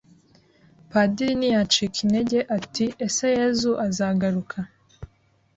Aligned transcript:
Padiri 0.91 1.33
ntiyacika 1.39 1.97
intege 2.05 2.39
ati 2.57 2.85
ese 3.05 3.25
Yezu 3.37 3.71
azagaruka 3.87 4.57